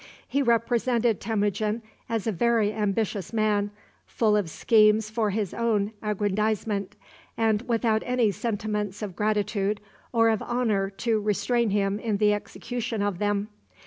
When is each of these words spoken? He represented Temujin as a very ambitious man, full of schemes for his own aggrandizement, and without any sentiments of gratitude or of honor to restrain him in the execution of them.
He 0.27 0.41
represented 0.41 1.21
Temujin 1.21 1.83
as 2.09 2.25
a 2.25 2.31
very 2.31 2.73
ambitious 2.73 3.31
man, 3.31 3.69
full 4.07 4.35
of 4.35 4.49
schemes 4.49 5.11
for 5.11 5.29
his 5.29 5.53
own 5.53 5.91
aggrandizement, 6.01 6.95
and 7.37 7.61
without 7.69 8.01
any 8.03 8.31
sentiments 8.31 9.03
of 9.03 9.15
gratitude 9.15 9.79
or 10.11 10.29
of 10.29 10.41
honor 10.41 10.89
to 10.89 11.21
restrain 11.21 11.69
him 11.69 11.99
in 11.99 12.17
the 12.17 12.33
execution 12.33 13.03
of 13.03 13.19
them. 13.19 13.49